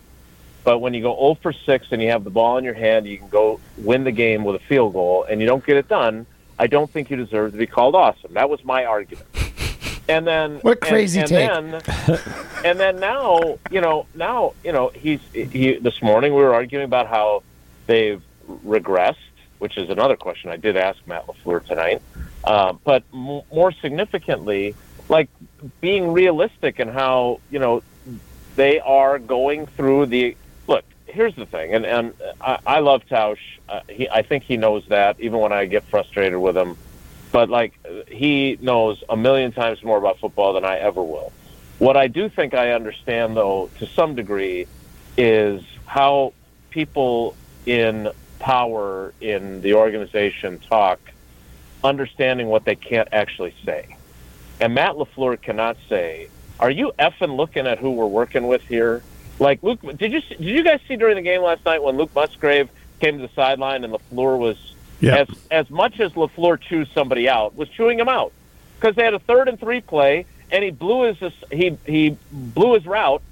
[0.64, 3.08] But when you go 0 for 6 and you have the ball in your hand,
[3.08, 5.88] you can go win the game with a field goal, and you don't get it
[5.88, 6.26] done,
[6.60, 8.36] I don't think you deserve to be called awesome.
[8.36, 9.26] That was my argument.
[10.08, 11.50] And then What crazy and, take.
[11.50, 12.20] and Then,
[12.66, 15.78] and then now, you know, now, you know, he's he.
[15.78, 17.42] This morning we were arguing about how
[17.88, 18.22] they've
[18.66, 19.16] regressed,
[19.58, 22.02] which is another question I did ask Matt LaFleur tonight.
[22.44, 24.76] Uh, but m- more significantly,
[25.10, 25.30] like
[25.80, 27.82] being realistic and how you know
[28.56, 30.36] they are going through the.
[31.12, 33.40] Here's the thing, and and I, I love Tausch.
[33.68, 35.20] Uh, he, I think he knows that.
[35.20, 36.78] Even when I get frustrated with him,
[37.34, 37.74] but like
[38.08, 41.34] he knows a million times more about football than I ever will.
[41.80, 44.68] What I do think I understand, though, to some degree,
[45.18, 46.34] is how
[46.70, 51.00] people in power in the organization talk,
[51.84, 53.98] understanding what they can't actually say.
[54.62, 59.04] And Matt LaFleur cannot say, "Are you effing looking at who we're working with here?"
[59.42, 62.12] Like Luke, did you did you guys see during the game last night when Luke
[62.14, 65.16] Musgrave came to the sideline and LaFleur was Yeah.
[65.18, 68.32] as as much as LaFleur chews somebody out, was chewing him out
[68.80, 72.76] because they had a third and three play and he blew his he he blew
[72.76, 73.24] his route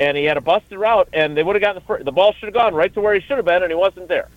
[0.00, 2.32] and he had a busted route and they would have gotten the fir- the ball
[2.32, 4.28] should have gone right to where he should have been and he wasn't there.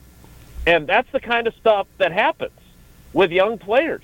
[0.68, 2.52] And that's the kind of stuff that happens
[3.14, 4.04] with young players.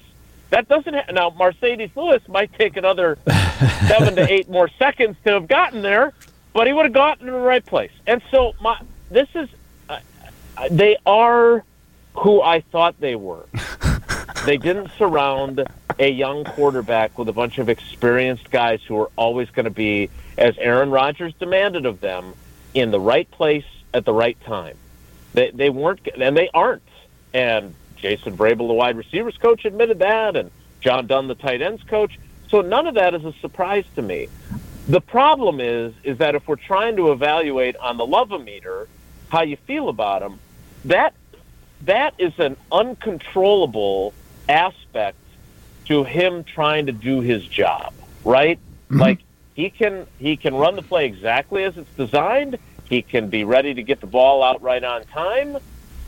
[0.50, 3.20] That doesn't ha- now Marcedes Lewis might take another
[3.88, 6.14] seven to eight more seconds to have gotten there,
[6.54, 7.92] but he would have gotten to the right place.
[8.08, 9.50] And so my this is
[9.90, 10.00] uh,
[10.58, 11.64] uh, they are
[12.14, 13.46] who I thought they were.
[14.46, 15.66] they didn't surround
[16.00, 20.10] a young quarterback with a bunch of experienced guys who are always going to be,
[20.38, 22.34] as Aaron Rodgers demanded of them,
[22.74, 24.78] in the right place at the right time.
[25.34, 26.82] They they weren't, and they aren't.
[27.34, 31.84] And Jason Vrable, the wide receivers coach, admitted that, and John Dunn, the tight ends
[31.84, 32.20] coach.
[32.50, 34.28] So none of that is a surprise to me.
[34.92, 38.90] The problem is, is that if we're trying to evaluate on the love meter
[39.30, 40.38] how you feel about him,
[40.84, 41.14] that
[41.84, 44.14] that is an uncontrollable
[44.50, 45.16] aspect
[45.86, 47.94] to him trying to do his job,
[48.26, 48.60] right?
[48.90, 49.00] Mm-hmm.
[49.00, 49.20] Like
[49.54, 52.58] he can he can run the play exactly as it's designed.
[52.90, 55.56] He can be ready to get the ball out right on time,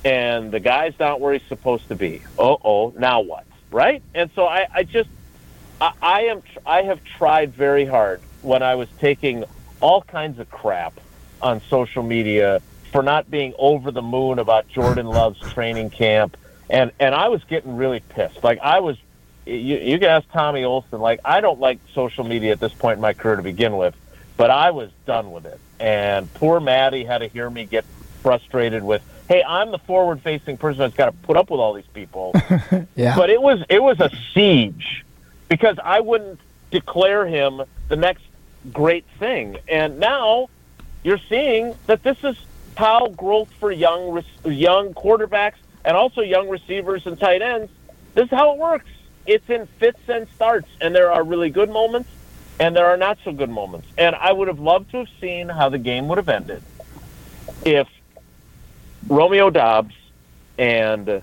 [0.03, 2.21] and the guy's not where he's supposed to be.
[2.37, 3.45] Oh, oh, now what?
[3.71, 4.03] Right?
[4.13, 5.09] And so I, I just
[5.79, 9.45] I, I am I have tried very hard when I was taking
[9.81, 10.99] all kinds of crap
[11.41, 16.37] on social media for not being over the moon about Jordan Love's training camp,
[16.69, 18.43] and and I was getting really pissed.
[18.43, 18.97] Like I was,
[19.45, 21.01] you, you can ask Tommy Olson.
[21.01, 23.95] Like I don't like social media at this point in my career to begin with,
[24.37, 25.59] but I was done with it.
[25.79, 27.83] And poor Maddie had to hear me get
[28.21, 31.87] frustrated with, "Hey, I'm the forward-facing person that's got to put up with all these
[31.93, 32.33] people."
[32.95, 33.15] Yeah.
[33.15, 35.03] But it was it was a siege
[35.49, 38.23] because I wouldn't declare him the next
[38.71, 39.57] great thing.
[39.67, 40.49] And now
[41.03, 42.37] you're seeing that this is
[42.77, 47.71] how growth for young young quarterbacks and also young receivers and tight ends.
[48.13, 48.89] This is how it works.
[49.25, 52.09] It's in fits and starts, and there are really good moments
[52.59, 53.87] and there are not so good moments.
[53.97, 56.63] And I would have loved to have seen how the game would have ended
[57.65, 57.87] if
[59.07, 59.95] Romeo Doubs
[60.57, 61.21] and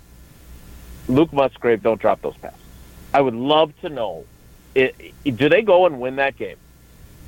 [1.08, 2.58] Luke Musgrave don't drop those passes.
[3.12, 4.24] I would love to know
[4.74, 6.56] do they go and win that game?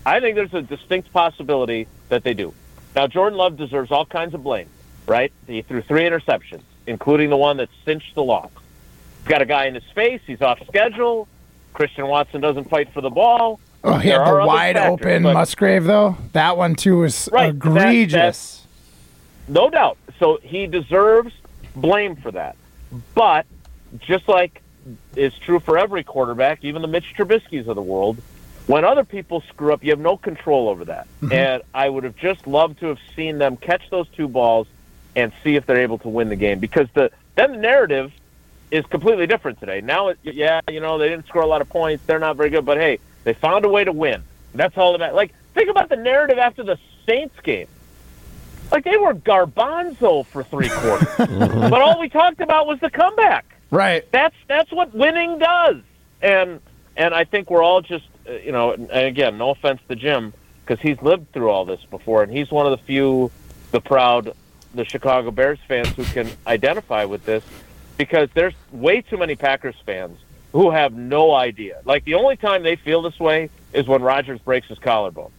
[0.05, 2.53] I think there's a distinct possibility that they do.
[2.95, 4.69] Now, Jordan Love deserves all kinds of blame,
[5.07, 5.33] right?
[5.47, 8.51] He threw three interceptions, including the one that cinched the loss.
[9.21, 10.21] He's got a guy in his face.
[10.27, 11.29] He's off schedule.
[11.73, 13.61] Christian Watson doesn't fight for the ball.
[13.85, 16.17] Oh, he There had the wide factors, open Musgrave though.
[16.33, 18.67] That one too was Right, that- egregious.
[19.49, 19.97] No doubt.
[20.19, 21.33] So he deserves
[21.75, 22.57] blame for that.
[23.15, 23.47] But
[24.01, 24.61] just like
[25.17, 28.19] is true for every quarterback, even the Mitch Trubisky's of the world,
[28.67, 31.07] when other people screw up, you have no control over that.
[31.21, 31.33] Mm-hmm.
[31.33, 34.67] And I would have just loved to have seen them catch those two balls
[35.17, 38.13] and see if they're able to win the game because the then the narrative
[38.71, 39.81] is completely different today.
[39.81, 42.51] Now, it, yeah, you know they didn't score a lot of points, they're not very
[42.51, 44.23] good, but hey, they found a way to win.
[44.55, 45.17] That's all that matters.
[45.17, 47.69] Like think about the narrative after the Saints game.
[48.71, 53.45] Like they were garbanzo for three quarters, but all we talked about was the comeback.
[53.71, 54.11] Right.
[54.13, 55.77] That's that's what winning does.
[56.23, 56.61] And
[56.97, 60.33] and I think we're all just, Uh, you know, and again, no offense to Jim,
[60.65, 63.31] because he's lived through all this before, and he's one of the few,
[63.73, 64.33] the proud,
[64.75, 67.43] the Chicago Bears fans who can identify with this,
[67.99, 70.19] because there's way too many Packers fans
[70.53, 71.81] who have no idea.
[71.85, 75.33] Like the only time they feel this way is when Rodgers breaks his collarbone,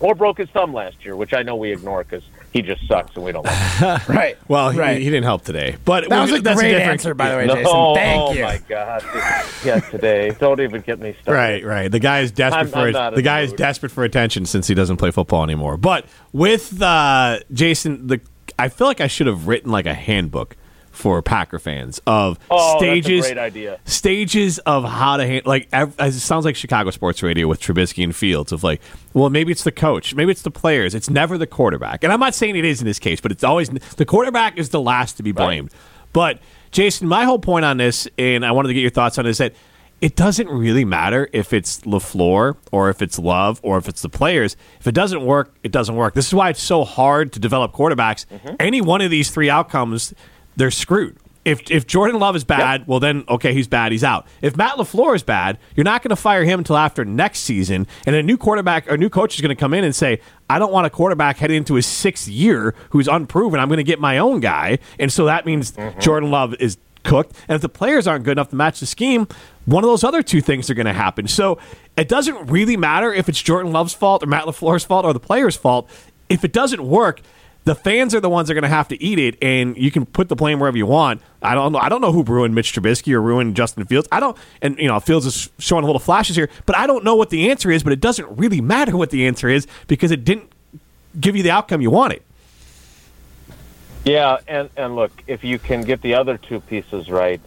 [0.00, 2.24] or broke his thumb last year, which I know we ignore because
[2.56, 3.54] he just sucks and we don't like.
[3.54, 4.00] him.
[4.14, 4.38] right.
[4.48, 4.98] Well, he, Right.
[4.98, 7.46] he didn't help today, but That was a that's great different- answer, by the way,
[7.46, 7.94] No, Jason.
[7.94, 8.42] Thank oh you.
[8.42, 9.04] my God!
[9.64, 10.30] Yeah, today.
[10.38, 11.38] Don't even get me started.
[11.38, 11.90] Right, right.
[11.90, 12.92] The guy is desperate I'm- for I'm it.
[12.92, 15.76] not in the the guy is desperate for attention since he doesn't play football anymore.
[15.76, 18.20] But with uh, Jason, the
[18.58, 20.56] I feel like I should have written like a handbook
[20.96, 23.80] for Packer fans of Oh, stages, that's a great idea.
[23.84, 25.48] stages of how to handle.
[25.48, 28.80] Like it sounds like Chicago sports radio with Trubisky and Fields of like,
[29.12, 30.94] well, maybe it's the coach, maybe it's the players.
[30.94, 33.44] It's never the quarterback, and I'm not saying it is in this case, but it's
[33.44, 35.70] always the quarterback is the last to be blamed.
[36.12, 39.26] But Jason, my whole point on this, and I wanted to get your thoughts on,
[39.26, 39.52] it, is that
[40.00, 44.10] it doesn't really matter if it's LaFleur or if it's Love or if it's the
[44.10, 44.54] players.
[44.78, 46.12] If it doesn't work, it doesn't work.
[46.12, 48.26] This is why it's so hard to develop quarterbacks.
[48.26, 48.56] Mm-hmm.
[48.60, 50.12] Any one of these three outcomes,
[50.56, 51.16] they're screwed.
[51.44, 54.26] If if Jordan Love is bad, well then okay, he's bad, he's out.
[54.42, 57.86] If Matt LaFleur is bad, you're not going to fire him until after next season,
[58.04, 60.20] and a new quarterback or a new coach is going to come in and say,
[60.50, 63.60] "I don't want a quarterback heading into his sixth year who's unproven.
[63.60, 66.00] I'm going to get my own guy," and so that means mm-hmm.
[66.00, 67.36] Jordan Love is cooked.
[67.48, 69.28] And if the players aren't good enough to match the scheme,
[69.64, 71.28] one of those other two things are going to happen.
[71.28, 71.58] So
[71.96, 75.20] it doesn't really matter if it's Jordan Love's fault or Matt LaFleur's fault or the
[75.20, 75.88] player's fault.
[76.28, 77.20] If it doesn't work,
[77.66, 79.90] the fans are the ones that are going to have to eat it, and you
[79.90, 81.20] can put the blame wherever you want.
[81.42, 81.80] I don't know.
[81.80, 84.06] I don't know who ruined Mitch Trubisky or ruined Justin Fields.
[84.12, 87.02] I don't, and you know, Fields is showing a little flashes here, but I don't
[87.02, 87.82] know what the answer is.
[87.82, 90.48] But it doesn't really matter what the answer is because it didn't
[91.18, 92.22] give you the outcome you wanted.
[94.04, 97.40] Yeah, and and look, if you can get the other two pieces right,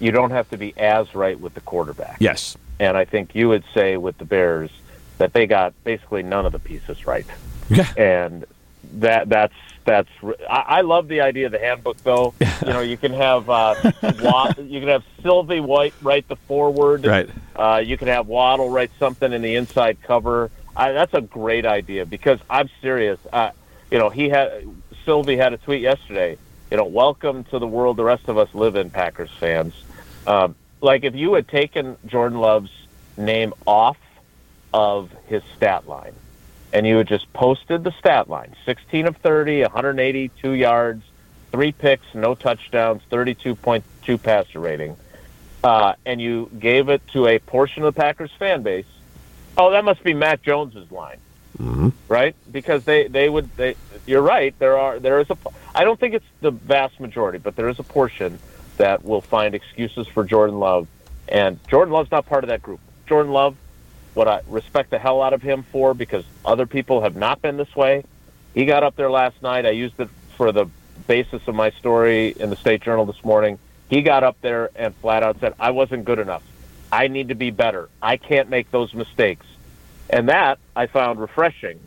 [0.00, 2.18] you don't have to be as right with the quarterback.
[2.20, 2.58] Yes.
[2.78, 4.70] And I think you would say with the Bears
[5.16, 7.24] that they got basically none of the pieces right.
[7.70, 7.90] Yeah.
[7.96, 8.44] And
[9.00, 10.08] that that's that's
[10.48, 12.34] I, I love the idea of the handbook though.
[12.40, 17.06] you know, you can have uh, you can have Sylvie White write the forward.
[17.06, 17.28] Right.
[17.54, 20.50] Uh, you can have Waddle write something in the inside cover.
[20.76, 23.18] I, that's a great idea because I'm serious.
[23.32, 23.50] Uh,
[23.90, 24.66] you know, he had
[25.04, 26.38] Sylvie had a tweet yesterday.
[26.70, 29.74] You know, welcome to the world the rest of us live in, Packers fans.
[30.26, 32.70] Um, like if you had taken Jordan Love's
[33.16, 33.98] name off
[34.72, 36.14] of his stat line,
[36.72, 41.04] and you had just posted the stat line 16 of 30, 182 yards,
[41.50, 44.96] three picks, no touchdowns, 32.2 passer rating,
[45.62, 48.86] uh, and you gave it to a portion of the Packers fan base,
[49.56, 51.18] oh, that must be Mac Jones's line,
[52.08, 52.34] right?
[52.50, 55.36] Because they, they would, they, you're right, there are, there is a,
[55.74, 58.38] I don't think it's the vast majority, but there is a portion
[58.78, 60.88] that will find excuses for Jordan Love,
[61.28, 62.80] and Jordan Love's not part of that group.
[63.06, 63.56] Jordan Love,
[64.14, 67.56] what I respect the hell out of him for because other people have not been
[67.56, 68.04] this way.
[68.54, 69.64] He got up there last night.
[69.64, 70.66] I used it for the
[71.06, 73.58] basis of my story in the State Journal this morning.
[73.88, 76.42] He got up there and flat out said, I wasn't good enough.
[76.90, 77.88] I need to be better.
[78.02, 79.46] I can't make those mistakes.
[80.10, 81.80] And that I found refreshing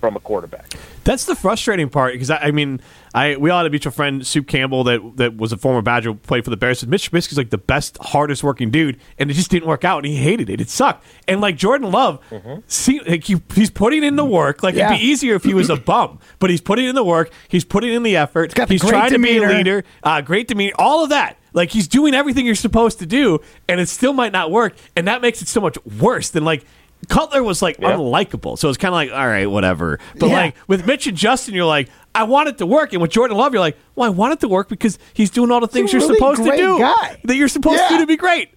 [0.00, 0.72] from a quarterback.
[1.08, 2.82] That's the frustrating part because I, I mean,
[3.14, 6.12] I we all had a mutual friend, Soup Campbell, that that was a former Badger,
[6.12, 6.80] played for the Bears.
[6.80, 10.04] Said Mitch Trubisky's like the best, hardest working dude, and it just didn't work out,
[10.04, 10.60] and he hated it.
[10.60, 11.06] It sucked.
[11.26, 12.20] And like Jordan Love,
[12.66, 14.62] see, like he, he's putting in the work.
[14.62, 14.88] Like Yeah.
[14.88, 17.30] it'd be easier if he was a bum, but he's putting in the work.
[17.48, 18.54] He's putting in the effort.
[18.54, 19.84] got the he's great trying to be a leader.
[20.02, 20.74] Uh, great demeanor.
[20.78, 21.38] All of that.
[21.54, 25.08] Like he's doing everything you're supposed to do, and it still might not work, and
[25.08, 26.66] that makes it so much worse than like.
[27.08, 27.92] Cutler was like Yeah.
[27.96, 29.98] unlikable, so it's kind of like, all right, whatever.
[30.18, 30.36] But Yeah.
[30.36, 33.36] like with Mitch and Justin, you're like, I want it to work, and with Jordan
[33.36, 35.90] Love, you're like, well, I want it to work because he's doing all the things
[35.90, 37.20] a you're really supposed to do guy.
[37.24, 38.50] that you're supposed to do to be great.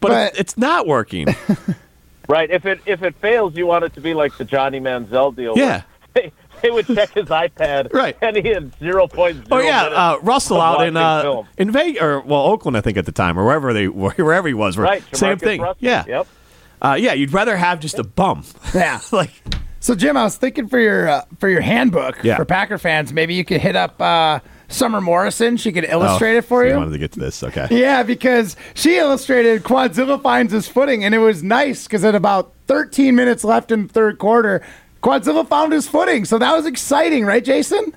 [0.00, 1.28] But, But- it's, it's not working.
[2.26, 2.50] Right.
[2.50, 5.54] If it if it fails, you want it to be like the Johnny Manziel deal.
[5.56, 5.82] Yeah.
[6.14, 7.92] They, they would check his iPad.
[7.92, 8.16] Right.
[8.22, 9.48] And he had zero points.
[9.50, 11.48] oh yeah, uh, Russell out in uh, film.
[11.58, 14.54] in Vegas or well Oakland, I think at the time, or wherever they wherever he
[14.54, 14.78] was.
[14.78, 15.02] Right.
[15.14, 15.60] Same JaMarcus thing.
[15.60, 15.76] Russell.
[15.80, 16.04] Yeah.
[16.06, 16.26] Yep.
[16.84, 17.14] Uh, yeah.
[17.14, 18.44] You'd rather have just a bum.
[18.74, 19.00] Yeah.
[19.12, 19.30] like
[19.80, 22.36] So Jim, I was thinking for your uh, for your handbook Yeah.
[22.36, 25.56] for Packer fans, maybe you could hit up uh, Summer Morrison.
[25.56, 26.76] She could illustrate oh, it for so you.
[26.76, 27.42] wanted to get to this.
[27.42, 27.66] Okay.
[27.70, 32.52] Yeah, because she illustrated Quadzilla finds his footing, and it was nice because at about
[32.66, 34.62] 13 minutes left in the third quarter,
[35.02, 36.24] Quadzilla found his footing.
[36.24, 37.94] So that was exciting, right, Jason?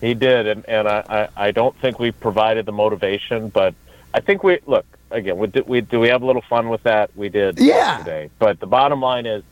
[0.00, 1.04] He did, and and I,
[1.36, 3.74] I I don't think we provided the motivation, but
[4.14, 5.36] I think we look again.
[5.38, 7.10] We did we do we have a little fun with that?
[7.16, 7.74] We did Yeah.
[7.98, 8.30] yesterday.
[8.38, 9.42] But the bottom line is,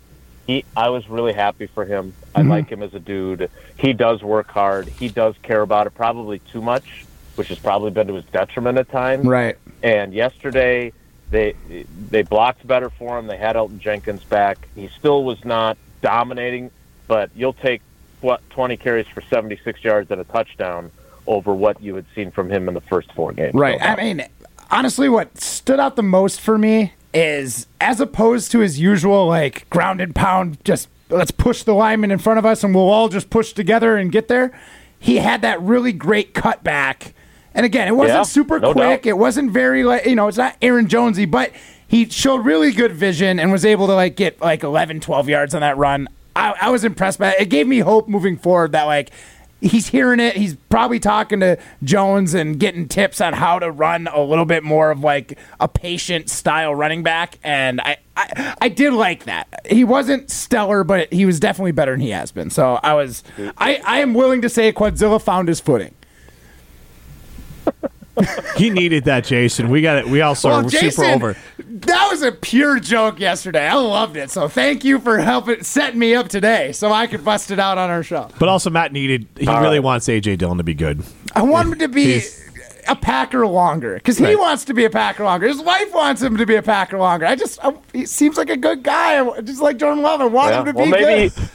[0.46, 2.14] he I was really happy for him.
[2.34, 2.50] I Mm-hmm.
[2.50, 3.50] like him as a dude.
[3.76, 4.88] He does work hard.
[4.88, 7.04] He does care about it, probably too much,
[7.36, 9.24] which has probably been to his detriment at times.
[9.26, 9.56] Right.
[9.82, 10.92] And yesterday,
[11.30, 11.54] They
[12.10, 13.26] they blocked better for him.
[13.26, 14.56] They had Elgton Jenkins back.
[14.74, 16.70] He still was not dominating,
[17.06, 17.82] but you'll take
[18.22, 20.90] what 20 carries for 76 yards and a touchdown
[21.26, 23.52] over what you had seen from him in the first four games.
[23.52, 23.78] Right.
[23.82, 24.24] I mean,
[24.70, 29.68] honestly, what stood out the most for me is as opposed to his usual like
[29.70, 33.08] ground and pound, just let's push the lineman in front of us and we'll all
[33.08, 34.58] just push together and get there.
[34.98, 37.12] He had that really great cutback.
[37.54, 39.02] And again, it wasn't Yeah, super no quick.
[39.02, 39.06] doubt.
[39.08, 41.52] It wasn't very like you know, it's not Aaron Jonesy, but
[41.86, 45.54] he showed really good vision and was able to like get like 11, 12 yards
[45.54, 46.08] on that run.
[46.36, 47.40] I, I was impressed by it.
[47.40, 49.10] It gave me hope moving forward that like
[49.60, 50.36] he's hearing it.
[50.36, 54.62] He's probably talking to Jones and getting tips on how to run a little bit
[54.62, 57.38] more of like a patient style running back.
[57.42, 59.66] And I, I, I did like that.
[59.68, 62.50] He wasn't stellar, but he was definitely better than he has been.
[62.50, 63.22] So I was,
[63.56, 65.94] I, I am willing to say Quadzilla found his footing.
[68.56, 69.70] He needed that, Jason.
[69.70, 70.08] We got it.
[70.08, 71.36] We also Well, are Jason, super over.
[71.86, 73.66] That was a pure joke yesterday.
[73.66, 74.30] I loved it.
[74.30, 77.78] So thank you for helping setting me up today, so I could bust it out
[77.78, 78.28] on our show.
[78.38, 79.26] But also, Matt needed.
[79.38, 79.84] He All really right.
[79.84, 81.02] wants AJ Dillon to be good.
[81.34, 82.44] I want him to be He's-
[82.88, 84.38] a Packer longer because he Right.
[84.38, 85.46] wants to be a Packer longer.
[85.46, 87.26] His wife wants him to be a Packer longer.
[87.26, 89.20] I just, I, he seems like a good guy.
[89.24, 91.28] I- Just like Jordan Love, I want Yeah, him to well, be maybe.
[91.28, 91.48] good.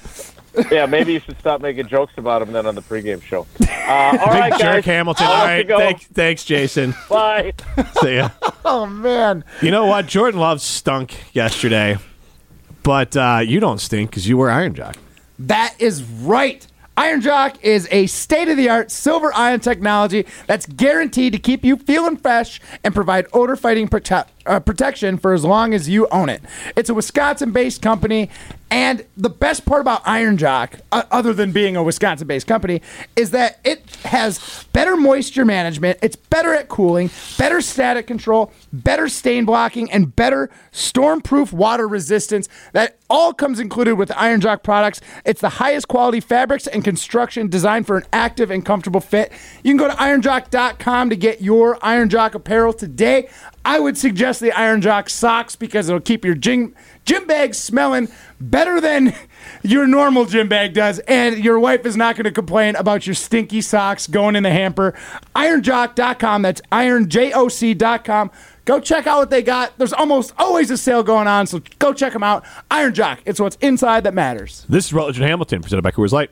[0.72, 3.45] yeah, maybe you should stop making jokes about him then on the pregame show.
[3.62, 4.86] Uh, all Big right, jerk, guys.
[4.86, 5.26] Hamilton.
[5.28, 5.78] I'll All let you right, go.
[5.80, 6.93] thank, thanks, Jason.
[7.10, 7.54] Bye.
[8.01, 8.30] See ya.
[8.66, 10.08] Oh man, You know what?
[10.08, 11.97] Jordan Love stunk yesterday,
[12.84, 14.95] but uh, you don't stink because you wear Iron Jock.
[15.39, 16.66] That is right.
[16.95, 21.66] Iron Jock is a state of the art silver ion technology that's guaranteed to keep
[21.66, 26.07] you feeling fresh and provide odor fighting prote- uh, protection for as long as you
[26.07, 26.41] own it.
[26.75, 28.29] It's a Wisconsin based company,
[28.73, 32.81] and the best part about Iron Jock, uh, other than being a Wisconsin based company,
[33.15, 39.07] is that it has better moisture management, it's better at cooling, better static control, better
[39.07, 42.49] stain blocking, and better storm proof water resistance.
[42.71, 45.01] That all comes included with Iron Jock products.
[45.23, 49.31] It's the highest quality fabrics and construction designed for an active and comfortable fit.
[49.63, 53.29] You can go to ironjock.com to get your Iron Jock apparel today.
[53.66, 58.09] I would suggest the Iron Jock socks because it'll keep your gym, gym bag smelling
[58.39, 59.16] better than
[59.64, 60.99] your normal gym bag does.
[60.99, 64.51] And your wife is not going to complain about your stinky socks going in the
[64.51, 64.93] hamper.
[65.36, 66.41] Ironjock.com.
[66.41, 68.32] That's ironjock.com.
[68.66, 69.78] Go check out what they got.
[69.78, 72.45] There's almost always a sale going on, so go check them out.
[72.72, 73.22] Iron Jock.
[73.26, 74.66] It's what's inside that matters.
[74.70, 76.32] This is Rutledge and Hamilton, presented by Coors Light.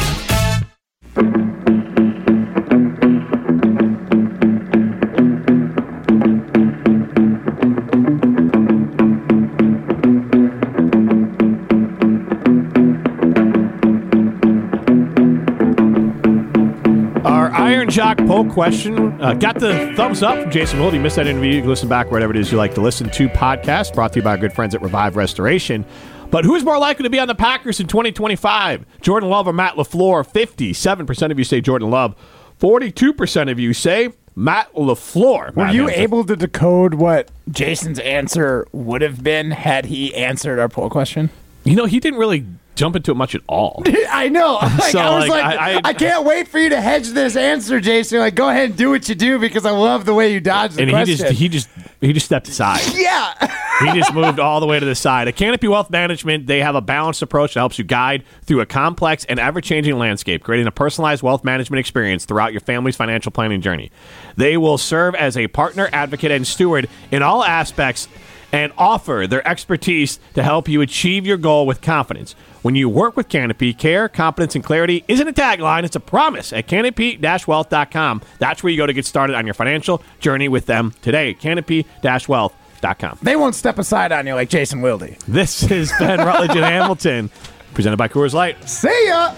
[17.71, 20.93] Iron Jock poll question uh, got the thumbs up from Jason Wilde.
[20.93, 21.53] You missed that interview.
[21.53, 24.19] You can listen back wherever it is you like to listen to podcasts brought to
[24.19, 25.85] you by our good friends at Revive Restoration.
[26.31, 28.85] But who's more likely to be on the Packers in 2025?
[28.99, 30.29] Jordan Love or Matt LaFleur?
[30.29, 32.13] 57% of you say Jordan Love.
[32.59, 35.55] 42% of you say Matt LaFleur.
[35.55, 36.03] Were Matt you Hamilton.
[36.03, 41.29] able to decode what Jason's answer would have been had he answered our poll question?
[41.63, 42.45] You know, he didn't really
[42.81, 43.83] jump into it much at all.
[44.09, 44.57] I know.
[44.81, 47.09] Like, So, I was like, like, I- I, I- can't wait for you to hedge
[47.09, 48.17] this answer, Jason.
[48.19, 50.73] Like, go ahead and do what you do because I love the way you dodge
[50.73, 51.69] the and he just he just
[51.99, 52.81] he just stepped aside.
[52.95, 53.33] yeah.
[53.81, 55.27] he just moved all the way to the side.
[55.27, 58.65] At Canopy Wealth Management, they have a balanced approach that helps you guide through a
[58.65, 63.31] complex and ever changing landscape, creating a personalized wealth management experience throughout your family's financial
[63.31, 63.91] planning journey.
[64.37, 68.07] They will serve as a partner, advocate, and steward in all aspects
[68.51, 72.35] and offer their expertise to help you achieve your goal with confidence.
[72.61, 76.53] When you work with Canopy, care, confidence, and clarity isn't a tagline, it's a promise
[76.53, 78.21] at canopy-wealth.com.
[78.37, 81.33] That's where you go to get started on your financial journey with them today.
[81.33, 83.19] Canopy-wealth.com.
[83.21, 85.15] They won't step aside on you like Jason Wilde.
[85.27, 87.31] This is Ben Rutledge and Hamilton,
[87.73, 88.67] presented by Coors Light.
[88.69, 89.33] See ya.